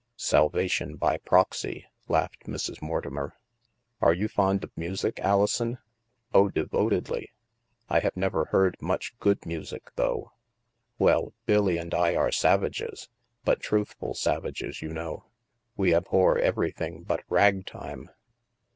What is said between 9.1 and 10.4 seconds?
good music, though.""